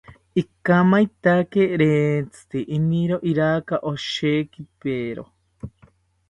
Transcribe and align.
Ikamaetaki 0.41 1.61
rentzite, 1.81 2.57
iniro 2.77 3.17
iraka 3.31 3.75
oshekipero 3.91 5.23